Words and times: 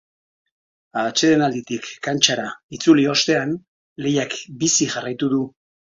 Atsedenalditik 1.01 1.91
kantxara 2.09 2.47
itzuli 2.77 3.07
ostean, 3.15 3.53
lehiak 4.07 4.35
bizi 4.65 4.93
jarraitu 4.95 5.35
du. 5.37 5.43